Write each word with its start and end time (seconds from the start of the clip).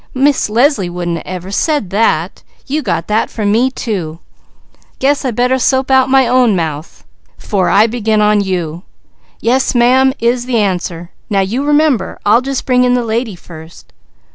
Miss 0.15 0.49
Leslie 0.49 0.89
wouldn't 0.89 1.21
ever 1.27 1.51
said 1.51 1.91
that! 1.91 2.41
You 2.65 2.81
got 2.81 3.05
that 3.05 3.29
from 3.29 3.51
me, 3.51 3.69
too! 3.69 4.17
I 4.75 4.79
guess 4.97 5.23
I 5.23 5.29
better 5.29 5.59
soap 5.59 5.91
out 5.91 6.09
my 6.09 6.27
mouth 6.47 7.05
'fore 7.37 7.69
I 7.69 7.85
begin 7.85 8.19
on 8.19 8.41
you. 8.41 8.81
'Yes 9.41 9.75
ma'am,' 9.75 10.13
is 10.17 10.47
the 10.47 10.57
answer. 10.57 11.11
Now 11.29 11.41
you 11.41 11.63
remember! 11.63 12.17
I'll 12.25 12.41
just 12.41 12.65
bring 12.65 12.83
in 12.83 12.95
the 12.95 13.05
lady 13.05 13.35
first." 13.35 13.93